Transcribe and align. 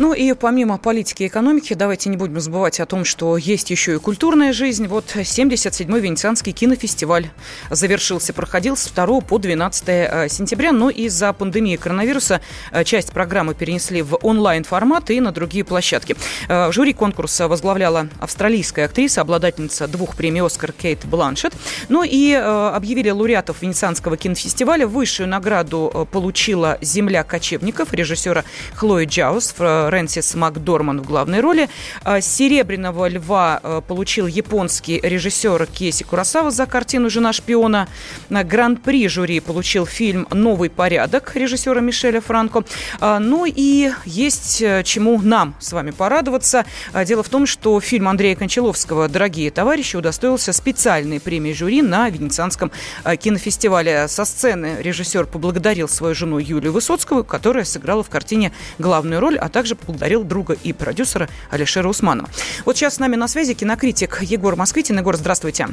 Ну 0.00 0.14
и 0.14 0.32
помимо 0.32 0.78
политики 0.78 1.24
и 1.24 1.26
экономики, 1.26 1.74
давайте 1.74 2.08
не 2.08 2.16
будем 2.16 2.40
забывать 2.40 2.80
о 2.80 2.86
том, 2.86 3.04
что 3.04 3.36
есть 3.36 3.68
еще 3.68 3.96
и 3.96 3.98
культурная 3.98 4.54
жизнь. 4.54 4.86
Вот 4.86 5.04
77-й 5.14 6.00
Венецианский 6.00 6.52
кинофестиваль 6.52 7.28
завершился, 7.68 8.32
проходил 8.32 8.78
с 8.78 8.86
2 8.86 9.20
по 9.20 9.36
12 9.36 9.84
э, 9.88 10.28
сентября, 10.30 10.72
но 10.72 10.88
из-за 10.88 11.34
пандемии 11.34 11.76
коронавируса 11.76 12.40
э, 12.72 12.82
часть 12.84 13.12
программы 13.12 13.52
перенесли 13.52 14.00
в 14.00 14.18
онлайн-формат 14.22 15.10
и 15.10 15.20
на 15.20 15.32
другие 15.32 15.64
площадки. 15.64 16.16
Э, 16.48 16.72
жюри 16.72 16.94
конкурса 16.94 17.46
возглавляла 17.46 18.08
австралийская 18.20 18.86
актриса, 18.86 19.20
обладательница 19.20 19.86
двух 19.86 20.16
премий 20.16 20.40
«Оскар» 20.40 20.72
Кейт 20.72 21.04
Бланшет. 21.04 21.52
Ну 21.90 22.04
и 22.04 22.32
объявили 22.32 23.10
лауреатов 23.10 23.60
Венецианского 23.60 24.16
кинофестиваля. 24.16 24.86
Высшую 24.86 25.28
награду 25.28 26.08
получила 26.10 26.78
«Земля 26.80 27.22
кочевников» 27.22 27.92
режиссера 27.92 28.44
Хлои 28.76 29.04
Джаус 29.04 29.52
Рэнсис 29.90 30.34
Макдорман 30.34 31.00
в 31.00 31.06
главной 31.06 31.40
роли. 31.40 31.68
А, 32.04 32.20
Серебряного 32.20 33.08
льва 33.08 33.60
а, 33.62 33.80
получил 33.80 34.26
японский 34.26 35.00
режиссер 35.02 35.66
Кейси 35.66 36.04
Курасава 36.04 36.50
за 36.50 36.66
картину 36.66 37.10
«Жена 37.10 37.32
шпиона». 37.32 37.88
Гран-при 38.30 39.08
жюри 39.08 39.40
получил 39.40 39.86
фильм 39.86 40.26
«Новый 40.30 40.70
порядок» 40.70 41.32
режиссера 41.34 41.80
Мишеля 41.80 42.20
Франко. 42.20 42.64
А, 43.00 43.18
ну 43.18 43.44
и 43.44 43.90
есть 44.04 44.62
э, 44.62 44.82
чему 44.84 45.20
нам 45.20 45.54
с 45.60 45.72
вами 45.72 45.90
порадоваться. 45.90 46.64
Дело 47.04 47.22
в 47.22 47.28
том, 47.28 47.46
что 47.46 47.80
фильм 47.80 48.08
Андрея 48.08 48.36
Кончаловского 48.36 49.08
«Дорогие 49.08 49.50
товарищи» 49.50 49.96
удостоился 49.96 50.52
специальной 50.52 51.20
премии 51.20 51.52
жюри 51.52 51.82
на 51.82 52.08
Венецианском 52.08 52.70
кинофестивале. 53.18 54.08
Со 54.08 54.24
сцены 54.24 54.76
режиссер 54.80 55.26
поблагодарил 55.26 55.88
свою 55.88 56.14
жену 56.14 56.38
Юлию 56.38 56.72
Высоцкую, 56.72 57.24
которая 57.24 57.64
сыграла 57.64 58.02
в 58.02 58.08
картине 58.08 58.52
главную 58.78 59.20
роль, 59.20 59.38
а 59.38 59.48
также 59.48 59.69
поблагодарил 59.74 60.24
друга 60.24 60.56
и 60.62 60.72
продюсера 60.72 61.28
Алишера 61.50 61.88
Усманова. 61.88 62.28
Вот 62.64 62.76
сейчас 62.76 62.94
с 62.94 62.98
нами 62.98 63.16
на 63.16 63.28
связи 63.28 63.54
кинокритик 63.54 64.22
Егор 64.22 64.56
Москвитин. 64.56 64.98
Егор, 64.98 65.16
здравствуйте. 65.16 65.68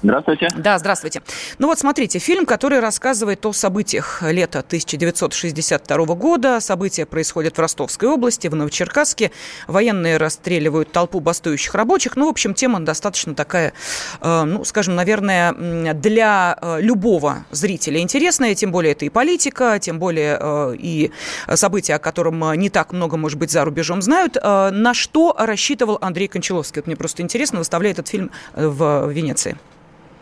Здравствуйте. 0.00 0.48
Да, 0.56 0.78
здравствуйте. 0.78 1.22
Ну 1.58 1.66
вот 1.66 1.80
смотрите, 1.80 2.20
фильм, 2.20 2.46
который 2.46 2.78
рассказывает 2.78 3.44
о 3.44 3.52
событиях 3.52 4.22
лета 4.22 4.60
1962 4.60 5.96
года. 6.14 6.60
События 6.60 7.04
происходят 7.04 7.56
в 7.56 7.60
Ростовской 7.60 8.08
области, 8.08 8.46
в 8.46 8.54
Новочеркасске. 8.54 9.32
Военные 9.66 10.16
расстреливают 10.16 10.92
толпу 10.92 11.18
бастующих 11.18 11.74
рабочих. 11.74 12.14
Ну, 12.14 12.26
в 12.26 12.28
общем, 12.28 12.54
тема 12.54 12.78
достаточно 12.78 13.34
такая, 13.34 13.72
э, 14.20 14.42
ну, 14.44 14.64
скажем, 14.64 14.94
наверное, 14.94 15.52
для 15.94 16.56
э, 16.60 16.80
любого 16.80 17.44
зрителя 17.50 18.00
интересная. 18.00 18.54
Тем 18.54 18.70
более 18.70 18.92
это 18.92 19.04
и 19.04 19.08
политика, 19.08 19.78
тем 19.80 19.98
более 19.98 20.38
э, 20.40 20.76
и 20.78 21.10
события, 21.54 21.96
о 21.96 21.98
котором 21.98 22.52
не 22.52 22.70
так 22.70 22.92
много, 22.92 23.16
может 23.16 23.38
быть, 23.38 23.50
за 23.50 23.64
рубежом 23.64 24.00
знают. 24.02 24.36
На 24.36 24.94
что 24.94 25.34
рассчитывал 25.36 25.98
Андрей 26.00 26.28
Кончаловский? 26.28 26.80
Вот 26.80 26.86
мне 26.86 26.96
просто 26.96 27.22
интересно, 27.22 27.58
выставляя 27.58 27.92
этот 27.92 28.06
фильм 28.06 28.30
в 28.54 29.10
Венеции. 29.10 29.58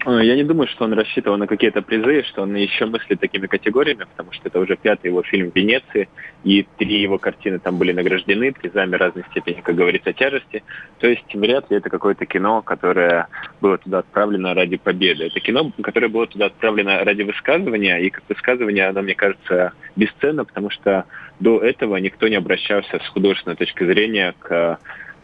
Э, 0.06 0.20
я 0.22 0.36
не 0.36 0.44
думаю, 0.44 0.68
что 0.68 0.84
он 0.84 0.92
рассчитывал 0.92 1.36
на 1.36 1.48
какие-то 1.48 1.82
призы, 1.82 2.22
что 2.28 2.42
он 2.42 2.54
еще 2.54 2.86
мыслит 2.86 3.18
такими 3.18 3.46
категориями, 3.46 4.04
потому 4.04 4.32
что 4.32 4.48
это 4.48 4.60
уже 4.60 4.76
пятый 4.76 5.08
его 5.08 5.22
фильм 5.24 5.50
в 5.50 5.56
Венеции, 5.56 6.08
и 6.44 6.64
три 6.78 7.00
его 7.00 7.18
картины 7.18 7.58
там 7.58 7.76
были 7.76 7.92
награждены 7.92 8.52
призами 8.52 8.94
разной 8.94 9.24
степени, 9.30 9.60
как 9.60 9.74
говорится, 9.74 10.12
тяжести. 10.12 10.62
То 11.00 11.08
есть 11.08 11.34
вряд 11.34 11.68
ли 11.70 11.78
это 11.78 11.90
какое-то 11.90 12.24
кино, 12.24 12.62
которое 12.62 13.26
было 13.60 13.78
туда 13.78 13.98
отправлено 13.98 14.54
ради 14.54 14.76
победы. 14.76 15.24
Это 15.24 15.40
кино, 15.40 15.72
которое 15.82 16.08
было 16.08 16.28
туда 16.28 16.46
отправлено 16.46 17.02
ради 17.04 17.22
высказывания, 17.22 17.98
и 17.98 18.10
как 18.10 18.22
высказывание 18.28 18.86
оно, 18.86 19.02
мне 19.02 19.16
кажется, 19.16 19.72
бесценно, 19.96 20.44
потому 20.44 20.70
что 20.70 21.04
до 21.40 21.58
этого 21.58 21.96
никто 21.96 22.28
не 22.28 22.36
обращался 22.36 23.00
с 23.04 23.08
художественной 23.08 23.56
точки 23.56 23.84
зрения 23.84 24.34
к 24.38 24.78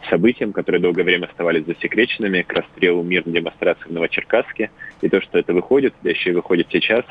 событиям, 0.09 0.53
которые 0.53 0.81
долгое 0.81 1.05
время 1.05 1.27
оставались 1.27 1.67
засекреченными, 1.67 2.43
к 2.43 2.53
расстрелу 2.53 3.03
мирной 3.03 3.35
демонстрации 3.35 3.89
в 3.89 3.93
Новочеркасске. 3.93 4.71
И 5.01 5.09
то, 5.09 5.21
что 5.21 5.39
это 5.39 5.53
выходит, 5.53 5.95
да 6.03 6.11
еще 6.11 6.31
и 6.31 6.35
выходит 6.35 6.69
сейчас, 6.71 7.05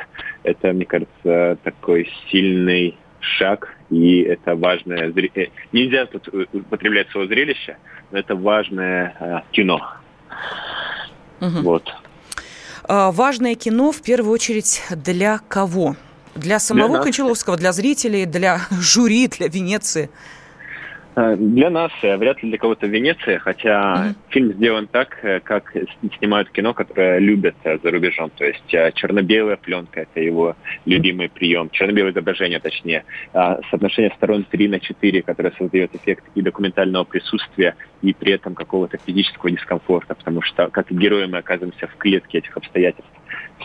это, 0.43 0.73
мне 0.73 0.85
кажется, 0.85 1.57
такой 1.63 2.09
сильный 2.29 2.97
шаг, 3.19 3.75
и 3.89 4.21
это 4.21 4.55
важное... 4.55 5.11
Э, 5.35 5.47
нельзя 5.71 6.05
тут 6.05 6.27
э, 6.33 6.45
употреблять 6.53 7.09
слово 7.11 7.27
зрелище, 7.27 7.77
но 8.11 8.19
это 8.19 8.35
важное 8.35 9.15
э, 9.19 9.39
кино. 9.51 9.81
Угу. 11.39 11.61
Вот. 11.61 11.93
А, 12.83 13.11
важное 13.11 13.55
кино, 13.55 13.91
в 13.91 14.01
первую 14.01 14.33
очередь, 14.33 14.81
для 14.89 15.39
кого? 15.47 15.95
Для 16.35 16.59
самого 16.59 16.89
для 16.89 17.03
Кончаловского, 17.03 17.57
для 17.57 17.71
зрителей, 17.73 18.25
для 18.25 18.61
жюри, 18.71 19.27
для 19.27 19.47
Венеции? 19.47 20.09
Э, 21.13 21.35
для 21.35 21.69
нас, 21.69 21.91
э, 22.03 22.15
вряд 22.15 22.41
ли 22.41 22.49
для 22.49 22.57
кого-то 22.57 22.87
Венеция, 22.87 23.39
хотя 23.39 23.71
mm-hmm. 23.71 24.15
фильм 24.29 24.53
сделан 24.53 24.87
так, 24.87 25.19
э, 25.23 25.41
как 25.41 25.73
снимают 26.17 26.49
кино, 26.51 26.73
которое 26.73 27.19
любят 27.19 27.55
за 27.63 27.91
рубежом. 27.91 28.29
То 28.37 28.45
есть 28.45 28.95
черно-белая 28.95 29.57
пленка– 29.57 30.01
это 30.01 30.21
его 30.21 30.55
любимый 30.85 31.29
прием. 31.29 31.69
Черно-белое 31.69 32.11
изображение, 32.11 32.59
точнее. 32.59 33.03
А 33.33 33.59
соотношение 33.69 34.13
сторон 34.15 34.45
3 34.45 34.67
на 34.69 34.79
4, 34.79 35.21
которое 35.23 35.51
создает 35.57 35.93
эффект 35.95 36.23
и 36.35 36.41
документального 36.41 37.03
присутствия, 37.03 37.75
и 38.01 38.13
при 38.13 38.33
этом 38.33 38.55
какого-то 38.55 38.97
физического 38.97 39.51
дискомфорта, 39.51 40.15
потому 40.15 40.41
что 40.41 40.69
как 40.69 40.91
герои 40.91 41.25
мы 41.25 41.39
оказываемся 41.39 41.87
в 41.87 41.95
клетке 41.97 42.39
этих 42.39 42.55
обстоятельств. 42.57 43.11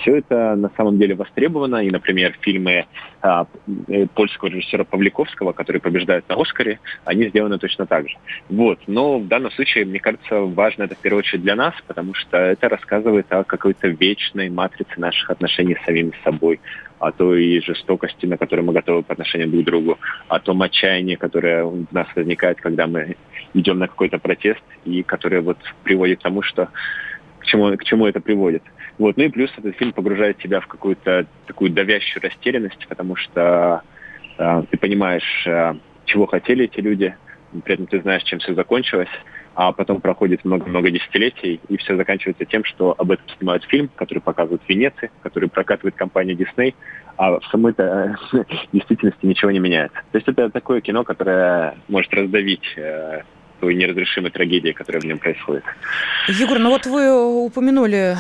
Все 0.01 0.19
это 0.19 0.55
на 0.57 0.71
самом 0.77 0.99
деле 0.99 1.15
востребовано, 1.15 1.85
и, 1.85 1.91
например, 1.91 2.37
фильмы 2.41 2.87
а, 3.23 3.47
э, 3.89 4.07
польского 4.07 4.49
режиссера 4.49 4.85
Павликовского, 4.85 5.53
которые 5.53 5.81
побеждают 5.81 6.29
на 6.29 6.41
Оскаре, 6.41 6.79
они 7.05 7.29
сделаны 7.29 7.59
точно 7.59 7.87
так 7.87 8.09
же. 8.09 8.17
Вот. 8.49 8.79
Но 8.87 9.19
в 9.19 9.27
данном 9.27 9.51
случае, 9.53 9.87
мне 9.87 9.99
кажется, 9.99 10.41
важно 10.41 10.85
это 10.85 10.95
в 10.95 10.99
первую 10.99 11.21
очередь 11.21 11.43
для 11.43 11.57
нас, 11.57 11.75
потому 11.87 12.15
что 12.15 12.37
это 12.37 12.69
рассказывает 12.69 13.27
о 13.33 13.45
какой-то 13.45 13.89
вечной 13.89 14.51
матрице 14.51 14.93
наших 14.99 15.31
отношений 15.31 15.77
с 15.81 15.85
самими 15.85 16.13
собой, 16.23 16.61
о 16.99 17.13
той 17.13 17.61
жестокости, 17.61 18.27
на 18.27 18.37
которую 18.37 18.67
мы 18.67 18.73
готовы 18.73 19.03
по 19.03 19.13
отношению 19.13 19.49
друг 19.49 19.63
к 19.63 19.67
другу, 19.67 19.99
о 20.29 20.39
том 20.39 20.63
отчаянии, 20.63 21.17
которое 21.17 21.65
у 21.65 21.85
нас 21.91 22.07
возникает, 22.15 22.61
когда 22.61 22.87
мы 22.87 23.17
идем 23.55 23.79
на 23.79 23.89
какой-то 23.89 24.19
протест, 24.19 24.63
и 24.85 25.03
которое 25.03 25.41
вот 25.41 25.59
приводит 25.83 26.21
к 26.21 26.23
тому, 26.23 26.43
что 26.43 26.69
к 27.39 27.47
чему, 27.47 27.77
к 27.77 27.85
чему 27.85 28.07
это 28.07 28.21
приводит. 28.21 28.63
Вот. 28.99 29.17
Ну 29.17 29.25
и 29.25 29.29
плюс 29.29 29.51
этот 29.57 29.77
фильм 29.77 29.93
погружает 29.93 30.39
тебя 30.39 30.61
в 30.61 30.67
какую-то 30.67 31.27
такую 31.47 31.71
давящую 31.71 32.23
растерянность, 32.23 32.87
потому 32.89 33.17
что 33.17 33.83
э, 34.39 34.63
ты 34.71 34.79
понимаешь, 34.79 35.47
э, 35.47 35.75
чего 36.07 36.27
хотели 36.27 36.65
эти 36.65 36.81
люди, 36.81 37.15
при 37.65 37.75
этом 37.75 37.87
ты 37.87 38.01
знаешь, 38.01 38.23
чем 38.25 38.39
все 38.39 38.55
закончилось, 38.55 39.09
а 39.57 39.73
потом 39.73 40.03
проходит 40.03 40.45
много-много 40.45 40.91
десятилетий, 40.91 41.61
и 41.69 41.79
все 41.79 41.97
заканчивается 41.97 42.45
тем, 42.45 42.63
что 42.63 42.95
об 42.97 43.11
этом 43.11 43.27
снимают 43.39 43.65
фильм, 43.65 43.89
который 43.97 44.19
показывают 44.19 44.63
в 44.63 44.69
Венеции, 44.69 45.11
который 45.23 45.49
прокатывает 45.49 45.95
компания 45.97 46.35
Disney, 46.35 46.75
а 47.17 47.41
в 47.41 47.45
самой-то 47.47 48.19
э, 48.35 48.45
действительности 48.75 49.25
ничего 49.25 49.51
не 49.51 49.59
меняется. 49.59 49.99
То 50.13 50.19
есть 50.19 50.29
это 50.29 50.51
такое 50.51 50.83
кино, 50.83 51.05
которое 51.05 51.79
может 51.89 52.13
раздавить 52.13 52.75
э, 52.77 53.23
той 53.61 53.75
неразрешимой 53.75 54.31
трагедии, 54.31 54.73
которая 54.73 55.01
в 55.01 55.05
нем 55.05 55.19
происходит. 55.19 55.65
Егор, 56.29 56.59
ну 56.59 56.71
вот 56.71 56.87
вы 56.87 57.45
упомянули 57.45 58.17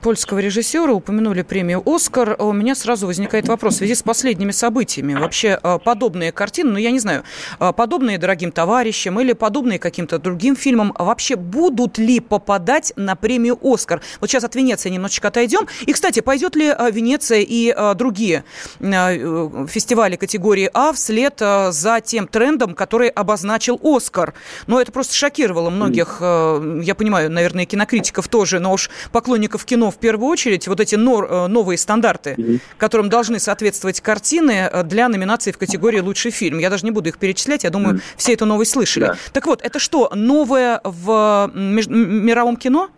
польского 0.00 0.38
режиссера, 0.38 0.92
упомянули 0.92 1.42
премию 1.42 1.82
«Оскар». 1.86 2.36
У 2.38 2.52
меня 2.52 2.74
сразу 2.74 3.06
возникает 3.06 3.48
вопрос 3.48 3.74
в 3.74 3.76
связи 3.78 3.94
с 3.94 4.02
последними 4.02 4.50
событиями. 4.50 5.14
Вообще 5.14 5.60
подобные 5.84 6.32
картины, 6.32 6.72
ну 6.72 6.78
я 6.78 6.90
не 6.90 6.98
знаю, 6.98 7.24
подобные 7.58 8.18
«Дорогим 8.18 8.52
товарищам» 8.52 9.20
или 9.20 9.32
подобные 9.32 9.78
каким-то 9.78 10.18
другим 10.18 10.56
фильмам 10.56 10.94
вообще 10.98 11.36
будут 11.36 11.98
ли 11.98 12.20
попадать 12.20 12.92
на 12.96 13.14
премию 13.16 13.58
«Оскар»? 13.62 14.00
Вот 14.20 14.30
сейчас 14.30 14.44
от 14.44 14.54
Венеции 14.54 14.90
немножечко 14.90 15.28
отойдем. 15.28 15.66
И, 15.86 15.92
кстати, 15.92 16.20
пойдет 16.20 16.56
ли 16.56 16.74
Венеция 16.92 17.44
и 17.46 17.74
другие 17.94 18.44
фестивали 18.80 20.16
категории 20.16 20.70
А 20.74 20.92
вслед 20.92 21.38
за 21.38 22.00
тем 22.02 22.26
трендом, 22.26 22.74
который 22.74 23.08
обозначил 23.08 23.78
«Оскар»? 23.82 24.34
Но 24.66 24.80
это 24.80 24.92
просто 24.92 25.14
шокировало 25.14 25.70
многих, 25.70 26.18
э, 26.20 26.80
я 26.84 26.94
понимаю, 26.94 27.30
наверное, 27.30 27.64
кинокритиков 27.64 28.28
тоже, 28.28 28.60
но 28.60 28.72
уж 28.72 28.90
поклонников 29.12 29.64
кино 29.64 29.90
в 29.90 29.96
первую 29.98 30.28
очередь, 30.28 30.68
вот 30.68 30.80
эти 30.80 30.94
э, 30.94 31.46
новые 31.48 31.78
стандарты, 31.78 32.60
которым 32.76 33.08
должны 33.08 33.38
соответствовать 33.38 34.00
картины 34.00 34.68
э, 34.70 34.82
для 34.84 35.08
номинации 35.08 35.52
в 35.52 35.58
категории 35.58 36.00
«Лучший 36.00 36.30
фильм». 36.30 36.58
Я 36.58 36.70
даже 36.70 36.84
не 36.84 36.90
буду 36.90 37.08
их 37.08 37.18
перечислять, 37.18 37.64
я 37.64 37.70
думаю, 37.70 38.00
все 38.16 38.34
эту 38.34 38.46
новость 38.46 38.72
слышали. 38.72 39.14
Так 39.32 39.46
вот, 39.46 39.62
это 39.62 39.78
что, 39.78 40.10
новое 40.14 40.80
в 40.84 41.50
мировом 41.54 42.56
кино? 42.56 42.90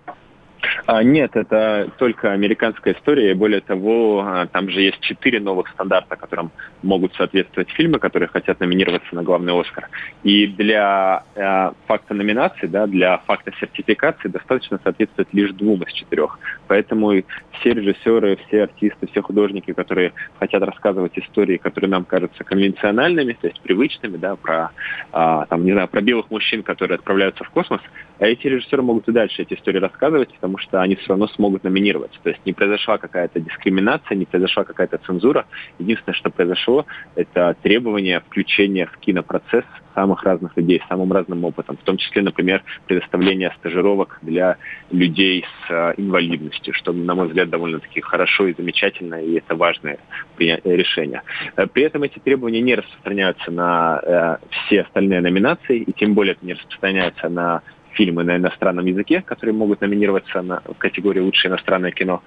А, 0.87 1.03
нет, 1.03 1.37
это 1.37 1.91
только 1.99 2.33
американская 2.33 2.95
история. 2.95 3.31
И 3.31 3.35
более 3.35 3.61
того, 3.61 4.25
а, 4.27 4.47
там 4.47 4.71
же 4.71 4.81
есть 4.81 5.01
четыре 5.01 5.41
новых 5.41 5.69
стандарта, 5.69 6.17
которым 6.17 6.51
могут 6.83 7.15
соответствовать 7.15 7.71
фильмы, 7.71 7.99
которые 7.99 8.29
хотят 8.29 8.61
номинироваться 8.61 9.15
на 9.15 9.23
главный 9.23 9.59
Оскар. 9.59 9.89
И 10.23 10.47
для 10.47 11.25
э, 11.35 11.73
факта 11.87 12.15
номинации, 12.15 12.67
да, 12.67 12.87
для 12.87 13.19
факта 13.19 13.53
сертификации 13.59 14.29
достаточно 14.29 14.81
соответствовать 14.83 15.33
лишь 15.33 15.53
двум 15.53 15.83
из 15.83 15.93
четырех. 15.93 16.39
Поэтому 16.67 17.13
все 17.61 17.75
режиссеры, 17.75 18.39
все 18.47 18.65
артисты, 18.65 19.07
все 19.09 19.23
художники, 19.23 19.73
которые 19.73 20.13
хотят 20.39 20.63
рассказывать 20.63 21.19
истории, 21.19 21.57
которые 21.57 21.91
нам 21.91 22.05
кажутся 22.05 22.45
конвенциональными, 22.45 23.37
то 23.41 23.49
есть 23.49 23.61
привычными, 23.61 24.17
да, 24.17 24.37
про, 24.37 24.71
э, 25.13 25.45
там, 25.49 25.65
не 25.65 25.73
знаю, 25.73 25.89
про 25.89 26.01
белых 26.01 26.31
мужчин, 26.31 26.63
которые 26.63 26.97
отправляются 26.97 27.45
в 27.45 27.51
космос, 27.51 27.81
а 28.19 28.27
эти 28.27 28.47
режиссеры 28.47 28.83
могут 28.83 29.09
и 29.09 29.13
дальше 29.13 29.43
эти 29.43 29.55
истории 29.55 29.79
рассказывать, 29.79 30.33
потому 30.35 30.50
что 30.59 30.81
они 30.81 30.97
все 30.97 31.09
равно 31.11 31.29
смогут 31.29 31.65
номинироваться. 31.65 32.19
То 32.23 32.31
есть 32.31 32.45
не 32.45 32.53
произошла 32.53 32.99
какая-то 32.99 33.41
дискриминация, 33.41 34.17
не 34.17 34.27
произошла 34.27 34.65
какая-то 34.65 34.99
цензура. 34.99 35.47
Единственное, 35.79 36.15
что 36.15 36.31
произошло, 36.31 36.87
это 37.15 37.57
требование 37.63 38.21
включения 38.21 38.87
в 38.87 38.97
кинопроцесс 38.99 39.65
самых 39.95 40.23
разных 40.23 40.57
людей 40.57 40.81
с 40.85 40.89
самым 40.89 41.13
разным 41.13 41.45
опытом, 41.45 41.77
в 41.77 41.83
том 41.83 41.97
числе, 41.97 42.23
например, 42.23 42.63
предоставление 42.87 43.53
стажировок 43.59 44.19
для 44.23 44.57
людей 44.91 45.45
с 45.45 45.71
э, 45.71 45.95
инвалидностью, 45.97 46.73
что, 46.75 46.93
на 46.93 47.15
мой 47.15 47.29
взгляд, 47.29 47.51
довольно-таки 47.51 48.01
хорошо 48.01 48.47
и 48.47 48.55
замечательно, 48.55 49.17
и 49.23 49.35
это 49.35 49.57
важное 49.57 49.99
решение. 50.39 51.23
Э, 51.57 51.67
при 51.67 51.83
этом 51.83 52.03
эти 52.03 52.19
требования 52.19 52.61
не 52.61 52.75
распространяются 52.75 53.51
на 53.51 54.01
э, 54.03 54.37
все 54.51 54.83
остальные 54.83 55.21
номинации, 55.21 55.79
и 55.79 55.93
тем 55.93 56.15
более 56.15 56.33
это 56.33 56.47
не 56.47 56.55
распространяется 56.55 57.29
на 57.29 57.63
фильмы 57.93 58.25
на 58.25 58.37
иностранном 58.37 58.87
языке, 58.87 59.23
которые 59.23 59.55
могут 59.55 59.81
номинироваться 59.81 60.43
на, 60.43 60.61
в 60.61 60.79
категории 60.79 61.21
«Лучшее 61.21 61.51
иностранное 61.51 61.91
кино». 61.91 62.23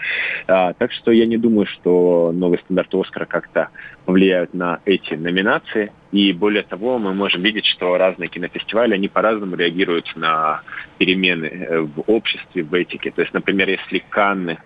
А, 0.48 0.74
так 0.74 0.92
что 0.92 1.12
я 1.12 1.26
не 1.26 1.38
думаю, 1.38 1.66
что 1.66 2.32
новые 2.34 2.60
стандарты 2.60 3.00
Оскара 3.00 3.26
как-то 3.26 3.70
повлияют 4.06 4.54
на 4.54 4.80
эти 4.86 5.14
номинации. 5.14 5.92
И 6.12 6.32
более 6.34 6.64
того, 6.64 7.00
мы 7.00 7.14
можем 7.14 7.42
видеть, 7.42 7.66
что 7.66 7.98
разные 7.98 8.30
кинофестивали, 8.30 8.94
они 8.94 9.08
по-разному 9.08 9.56
реагируют 9.56 10.12
на 10.16 10.62
перемены 10.98 11.46
э, 11.46 11.80
в 11.82 12.04
обществе, 12.08 12.64
в 12.64 12.74
этике. 12.74 13.12
То 13.12 13.22
есть, 13.22 13.34
например, 13.34 13.70
если 13.70 14.04
Канны, 14.10 14.58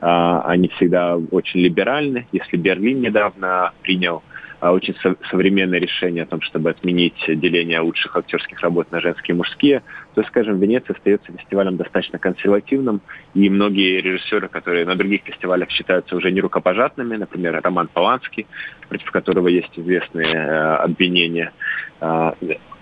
а, 0.00 0.42
они 0.42 0.68
всегда 0.68 1.16
очень 1.16 1.60
либеральны, 1.60 2.26
если 2.32 2.56
Берлин 2.56 3.00
недавно 3.00 3.72
принял 3.82 4.22
а, 4.60 4.72
очень 4.72 4.94
современное 5.30 5.78
решение 5.78 6.22
о 6.22 6.26
том, 6.26 6.40
чтобы 6.40 6.70
отменить 6.70 7.14
деление 7.26 7.80
лучших 7.80 8.16
актерских 8.16 8.60
работ 8.60 8.90
на 8.90 9.00
женские 9.00 9.34
и 9.34 9.38
мужские, 9.38 9.82
то, 10.14 10.22
скажем, 10.24 10.58
Венеция 10.58 10.94
остается 10.94 11.32
фестивалем 11.32 11.76
достаточно 11.76 12.18
консервативным, 12.18 13.00
и 13.34 13.50
многие 13.50 14.00
режиссеры, 14.00 14.48
которые 14.48 14.86
на 14.86 14.96
других 14.96 15.22
фестивалях 15.24 15.70
считаются 15.70 16.16
уже 16.16 16.30
нерукопожатными, 16.30 17.16
например, 17.16 17.60
Роман 17.62 17.88
Поланский, 17.92 18.46
против 18.88 19.10
которого 19.10 19.48
есть 19.48 19.78
известные 19.78 20.32
э, 20.32 20.76
обвинения, 20.76 21.52
э, 22.00 22.32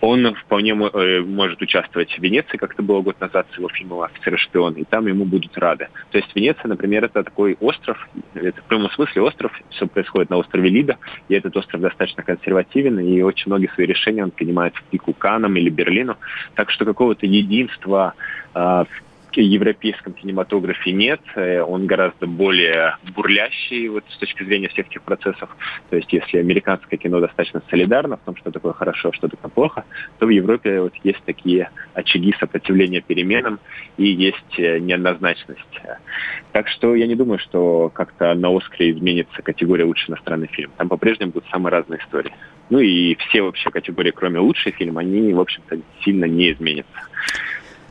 он 0.05 0.35
вполне 0.35 0.73
э, 0.73 1.21
может 1.21 1.62
участвовать 1.62 2.12
в 2.12 2.23
Венеции, 2.23 2.56
как 2.59 2.75
это 2.75 2.83
было 2.83 3.01
год 3.01 3.19
назад 3.21 3.47
с 3.53 3.59
его 3.59 3.69
фильмом 3.69 4.01
«Офицер 4.01 4.35
и 4.35 4.37
шпион», 4.37 4.75
и 4.75 4.85
там 4.85 5.06
ему 5.06 5.25
будут 5.25 5.56
рады. 5.56 5.89
То 6.11 6.19
есть 6.19 6.31
Венеция, 6.35 6.69
например, 6.69 7.05
это 7.05 7.23
такой 7.23 7.56
остров, 7.61 7.97
это 8.35 8.61
в 8.61 8.65
прямом 8.65 8.91
смысле 8.91 9.23
остров, 9.23 9.53
все 9.71 9.87
происходит 9.87 10.31
на 10.31 10.37
острове 10.37 10.69
Лида, 10.69 10.99
и 11.29 11.35
этот 11.35 11.56
остров 11.56 11.81
достаточно 11.81 12.23
консервативен, 12.23 13.01
и 13.01 13.23
очень 13.23 13.45
многие 13.47 13.69
свои 13.75 13.87
решения 13.87 14.23
он 14.23 14.31
принимает 14.31 14.75
в 14.75 14.83
пику 14.85 15.15
Канам 15.15 15.56
или 15.56 15.71
Берлину, 15.71 16.17
так 16.55 16.71
что 16.71 16.85
какого-то 16.85 17.27
единства 17.27 18.15
э, 18.55 18.85
в 19.40 19.44
европейском 19.44 20.12
кинематографе 20.12 20.92
нет. 20.92 21.20
Э, 21.34 21.60
он 21.62 21.86
гораздо 21.86 22.26
более 22.26 22.96
бурлящий 23.14 23.88
вот, 23.88 24.04
с 24.08 24.19
точки 24.19 24.44
зрения 24.44 24.69
всех 24.69 24.86
этих 24.86 25.02
процессов. 25.02 25.48
То 25.90 25.96
есть 25.96 26.12
если 26.12 26.38
американское 26.38 26.98
кино 26.98 27.20
достаточно 27.20 27.62
солидарно 27.70 28.16
в 28.16 28.20
том, 28.20 28.36
что 28.36 28.50
такое 28.50 28.72
хорошо, 28.72 29.12
что 29.12 29.28
такое 29.28 29.50
плохо, 29.50 29.84
то 30.19 30.26
в 30.26 30.31
Европе 30.31 30.81
вот 30.81 30.94
есть 31.02 31.22
такие 31.25 31.70
очаги 31.94 32.34
сопротивления 32.38 33.00
переменам 33.00 33.60
и 33.96 34.06
есть 34.06 34.58
э, 34.58 34.78
неоднозначность. 34.78 35.60
Так 36.52 36.69
что 36.69 36.94
я 36.94 37.06
не 37.06 37.14
думаю, 37.14 37.38
что 37.38 37.90
как-то 37.92 38.34
на 38.34 38.56
Оскаре 38.56 38.92
изменится 38.92 39.42
категория 39.42 39.84
«Лучший 39.84 40.10
иностранный 40.10 40.48
фильм». 40.48 40.70
Там 40.76 40.88
по-прежнему 40.88 41.32
будут 41.32 41.48
самые 41.50 41.72
разные 41.72 42.00
истории. 42.00 42.32
Ну 42.70 42.78
и 42.78 43.14
все 43.16 43.42
вообще 43.42 43.70
категории, 43.70 44.10
кроме 44.10 44.38
«Лучший 44.38 44.72
фильм», 44.72 44.98
они, 44.98 45.32
в 45.32 45.40
общем-то, 45.40 45.78
сильно 46.02 46.25
не 46.25 46.52
изменятся. 46.52 47.00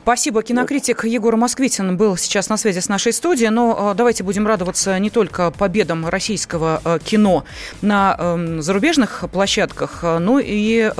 Спасибо. 0.03 0.43
Кинокритик 0.43 1.05
Егор 1.05 1.37
Москвитин 1.37 1.95
был 1.95 2.17
сейчас 2.17 2.49
на 2.49 2.57
связи 2.57 2.79
с 2.79 2.89
нашей 2.89 3.13
студией. 3.13 3.49
Но 3.51 3.93
э, 3.93 3.95
давайте 3.95 4.25
будем 4.25 4.45
радоваться 4.45 4.99
не 4.99 5.09
только 5.09 5.49
победам 5.49 6.05
российского 6.09 6.81
э, 6.83 6.99
кино 7.01 7.45
на 7.81 8.13
эм, 8.19 8.61
зарубежных 8.61 9.23
площадках, 9.31 9.99
э, 10.03 10.17
но 10.17 10.41
и 10.43 10.91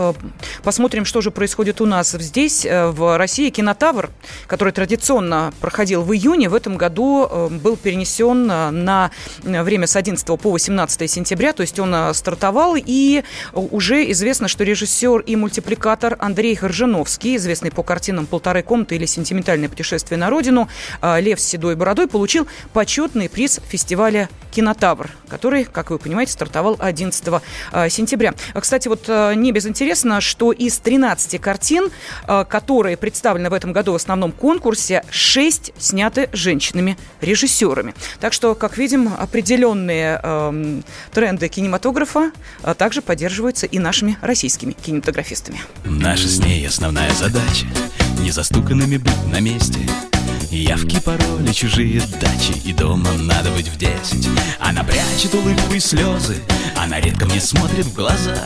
посмотрим, 0.64 1.04
что 1.04 1.20
же 1.20 1.32
происходит 1.32 1.82
у 1.82 1.86
нас 1.86 2.12
здесь, 2.12 2.66
в 2.66 3.18
России. 3.18 3.50
Кинотавр, 3.50 4.10
который 4.48 4.72
традиционно 4.72 5.54
проходил 5.60 6.04
в 6.04 6.14
июне, 6.14 6.48
в 6.48 6.56
этом 6.56 6.78
году 6.78 7.50
был 7.62 7.76
перенесен 7.76 8.48
на 8.48 9.12
время 9.44 9.86
с 9.86 9.98
11 9.98 10.26
по 10.40 10.50
18 10.50 11.12
сентября. 11.12 11.52
То 11.52 11.62
есть 11.62 11.78
он 11.78 12.14
стартовал, 12.14 12.76
и 12.78 13.24
уже 13.54 14.10
известно, 14.12 14.48
что 14.48 14.64
режиссер 14.64 15.20
и 15.20 15.36
мультипликатор 15.36 16.16
Андрей 16.20 16.56
Горжиновский, 16.56 17.36
известный 17.36 17.72
по 17.72 17.84
картинам 17.84 18.28
«Полторы 18.28 18.64
комнаты» 18.64 18.93
или 18.96 19.06
«Сентиментальное 19.06 19.70
путешествие 19.70 20.18
на 20.18 20.30
родину» 20.30 20.70
а, 21.02 21.20
Лев 21.20 21.40
с 21.40 21.44
седой 21.44 21.76
бородой 21.76 22.08
получил 22.08 22.48
почетный 22.74 23.30
приз 23.30 23.60
фестиваля 23.68 24.30
«Кинотавр», 24.52 25.10
который, 25.28 25.66
как 25.66 25.92
вы 25.92 26.00
понимаете, 26.00 26.34
стартовал 26.34 26.78
11 26.80 27.24
а, 27.72 27.90
сентября. 27.90 28.34
Кстати, 28.54 28.88
вот 28.88 29.06
а, 29.08 29.34
не 29.34 29.52
безинтересно, 29.52 30.22
что 30.22 30.52
из 30.52 30.78
13 30.78 31.40
картин, 31.42 31.90
которые 32.26 32.98
представлены 32.98 33.50
в 33.50 33.54
этом 33.54 33.74
году 33.74 33.94
в 33.94 33.96
основном 33.96 34.32
конкурсе, 34.32 35.04
6 35.10 35.74
сняты 35.78 36.30
женщинами-режиссерами. 36.32 37.94
Так 38.20 38.34
что, 38.34 38.56
как 38.56 38.78
видим, 38.78 39.14
определенные 39.18 40.20
э, 40.22 40.82
тренды 41.12 41.48
кинематографа 41.48 42.32
а, 42.62 42.74
также 42.74 43.02
поддерживаются 43.02 43.66
и 43.66 43.80
нашими 43.80 44.18
российскими 44.22 44.74
кинематографистами. 44.74 45.62
Наша 45.86 46.28
с 46.28 46.40
ней 46.40 46.68
основная 46.68 47.12
задача 47.12 47.68
не 48.20 48.32
застуканными 48.84 48.98
быть 48.98 49.28
на 49.32 49.40
месте. 49.40 49.80
Явки, 50.52 51.00
пароли, 51.00 51.52
чужие 51.52 52.00
дачи 52.22 52.54
И 52.64 52.74
дома 52.74 53.12
надо 53.14 53.50
быть 53.52 53.68
в 53.68 53.78
десять. 53.78 54.28
Она 54.60 54.84
прячет 54.84 55.34
улыбку 55.34 55.74
и 55.74 55.80
слезы 55.80 56.38
Она 56.78 57.00
редко 57.00 57.26
мне 57.26 57.42
смотрит 57.42 57.86
в 57.86 57.94
глаза. 57.94 58.38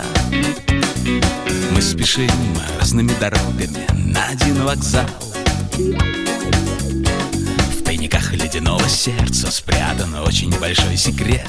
Мы 1.72 1.82
спешим 1.82 2.30
разными 2.80 3.12
дорогами 3.20 3.86
На 3.94 4.28
один 4.28 4.64
вокзал. 4.64 5.06
Тайниках 7.88 8.34
ледяного 8.34 8.88
сердца 8.90 9.50
Спрятан 9.50 10.14
очень 10.16 10.52
большой 10.60 10.98
секрет. 10.98 11.48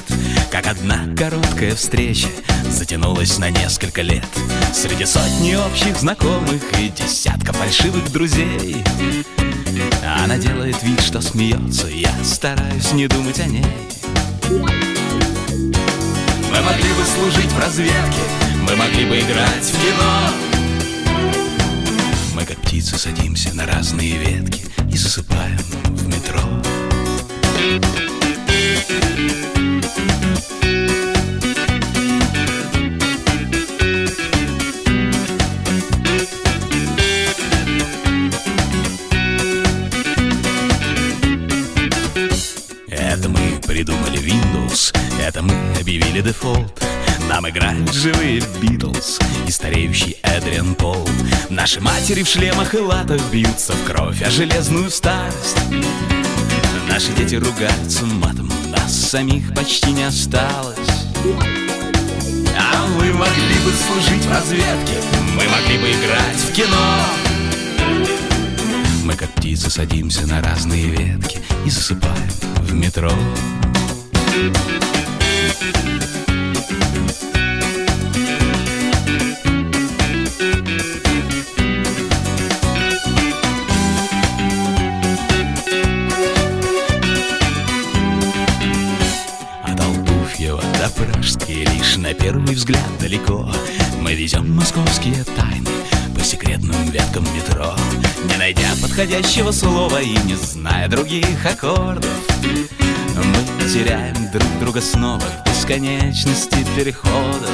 Как 0.51 0.67
одна 0.67 1.05
короткая 1.17 1.75
встреча 1.75 2.27
Затянулась 2.69 3.37
на 3.37 3.49
несколько 3.49 4.01
лет. 4.01 4.25
Среди 4.73 5.05
сотни 5.05 5.55
общих 5.55 5.97
знакомых 5.97 6.61
И 6.79 6.89
десятка 6.89 7.53
фальшивых 7.53 8.11
друзей. 8.11 8.83
Она 10.23 10.37
делает 10.37 10.81
вид, 10.83 11.01
что 11.01 11.21
смеется 11.21 11.87
Я 11.87 12.11
стараюсь 12.23 12.91
не 12.93 13.07
думать 13.07 13.39
о 13.39 13.45
ней. 13.45 13.65
Мы 14.49 14.59
могли 16.61 16.89
бы 16.93 17.03
служить 17.15 17.51
в 17.51 17.59
разведке 17.59 18.21
Мы 18.67 18.75
могли 18.75 19.05
бы 19.05 19.19
играть 19.19 19.63
в 19.63 19.71
кино. 19.71 20.29
Мы 22.35 22.45
как 22.45 22.57
птицы 22.57 22.97
садимся 22.97 23.55
на 23.55 23.65
разные 23.65 24.17
ветки 24.17 24.65
и 24.91 24.97
засыпаем 24.97 25.57
в 25.57 26.07
метро. 26.07 26.41
Объявили 45.89 46.21
дефолт. 46.21 46.83
Нам 47.27 47.49
играют 47.49 47.91
живые 47.91 48.43
Битлз 48.61 49.17
и 49.47 49.51
стареющий 49.51 50.17
Эдриан 50.21 50.75
Пол. 50.75 51.09
Наши 51.49 51.81
матери 51.81 52.21
в 52.21 52.27
шлемах 52.27 52.75
и 52.75 52.77
латах 52.77 53.19
бьются 53.31 53.73
в 53.73 53.83
кровь, 53.85 54.21
а 54.21 54.29
железную 54.29 54.91
старость. 54.91 55.57
Наши 56.87 57.11
дети 57.13 57.35
ругаются 57.35 58.05
матом, 58.05 58.51
нас 58.67 59.09
самих 59.09 59.51
почти 59.55 59.91
не 59.91 60.03
осталось. 60.03 60.77
А 62.55 62.85
мы 62.95 63.11
могли 63.11 63.57
бы 63.65 63.71
служить 63.87 64.25
в 64.25 64.31
разведке, 64.31 65.01
мы 65.35 65.43
могли 65.49 65.79
бы 65.79 65.89
играть 65.89 66.37
в 66.37 66.53
кино. 66.53 66.99
Мы 69.05 69.15
как 69.15 69.29
птицы 69.29 69.71
садимся 69.71 70.27
на 70.27 70.39
разные 70.39 70.85
ветки 70.85 71.39
И 71.65 71.69
засыпаем 71.71 72.29
в 72.59 72.73
метро 72.75 73.11
Пражские 90.39 91.65
лишь 91.65 91.97
на 91.97 92.13
первый 92.13 92.55
взгляд 92.55 92.81
далеко. 92.97 93.51
Мы 93.99 94.13
везем 94.13 94.55
московские 94.55 95.25
тайны 95.35 95.69
по 96.17 96.23
секретным 96.23 96.89
веткам 96.91 97.25
метро 97.35 97.75
Не 98.23 98.37
найдя 98.37 98.69
подходящего 98.81 99.51
слова 99.51 100.01
и 100.01 100.17
не 100.25 100.35
зная 100.35 100.87
других 100.87 101.45
аккордов. 101.45 102.09
Мы 102.39 103.69
теряем 103.69 104.15
друг 104.31 104.47
друга 104.61 104.79
снова 104.81 105.19
в 105.19 105.49
бесконечности 105.49 106.65
переходов. 106.73 107.51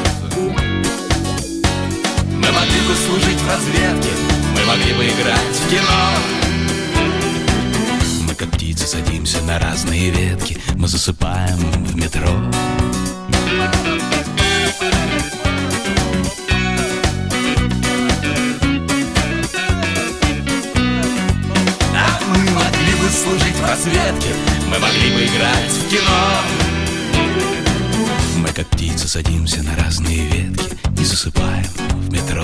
Мы 2.28 2.52
могли 2.52 2.82
бы 2.88 2.96
служить 3.08 3.42
в 3.42 3.48
разведке, 3.50 4.12
на 9.46 9.60
разные 9.60 10.10
ветки, 10.10 10.58
мы 10.76 10.88
засыпаем 10.88 11.58
в 11.58 11.96
метро. 11.96 12.32
Служить 23.24 23.56
в 23.56 23.66
разведке. 23.66 24.36
Мы 24.70 24.78
могли 24.78 25.14
бы 25.14 25.24
играть 25.24 25.72
в 25.72 25.90
кино. 25.90 26.42
Мы 28.38 28.50
как 28.50 28.68
птицы 28.68 29.08
садимся 29.08 29.64
на 29.64 29.76
разные 29.78 30.28
ветки 30.28 30.78
И 31.00 31.04
засыпаем 31.06 31.66
в 31.94 32.12
метро 32.12 32.44